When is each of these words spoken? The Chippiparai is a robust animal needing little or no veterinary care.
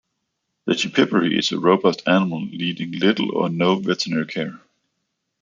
The 0.65 0.73
Chippiparai 0.73 1.37
is 1.37 1.51
a 1.51 1.59
robust 1.59 2.01
animal 2.07 2.39
needing 2.41 2.93
little 2.93 3.33
or 3.35 3.49
no 3.49 3.75
veterinary 3.75 4.25
care. 4.25 4.59